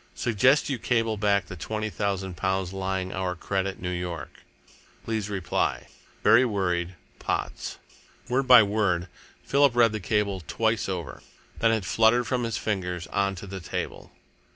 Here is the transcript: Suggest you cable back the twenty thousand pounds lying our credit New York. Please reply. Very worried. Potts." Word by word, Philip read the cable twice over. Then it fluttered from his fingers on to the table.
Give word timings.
Suggest 0.15 0.67
you 0.67 0.79
cable 0.79 1.15
back 1.15 1.45
the 1.45 1.55
twenty 1.55 1.91
thousand 1.91 2.35
pounds 2.35 2.73
lying 2.73 3.13
our 3.13 3.35
credit 3.35 3.79
New 3.79 3.91
York. 3.91 4.41
Please 5.05 5.29
reply. 5.29 5.89
Very 6.23 6.43
worried. 6.43 6.95
Potts." 7.19 7.77
Word 8.27 8.47
by 8.47 8.63
word, 8.63 9.09
Philip 9.43 9.75
read 9.75 9.91
the 9.91 9.99
cable 9.99 10.41
twice 10.47 10.89
over. 10.89 11.21
Then 11.59 11.71
it 11.71 11.85
fluttered 11.85 12.25
from 12.25 12.45
his 12.45 12.57
fingers 12.57 13.05
on 13.13 13.35
to 13.35 13.45
the 13.45 13.59
table. 13.59 14.11